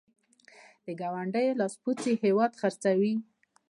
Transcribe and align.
د 0.85 0.87
ګاونډیو 1.01 1.57
لاسپوڅي 1.59 2.13
هېواد 2.23 2.51
خرڅوي. 2.61 3.13